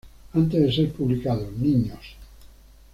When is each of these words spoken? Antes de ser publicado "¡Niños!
Antes 0.33 0.59
de 0.59 0.71
ser 0.73 0.91
publicado 0.93 1.47
"¡Niños! 1.59 2.15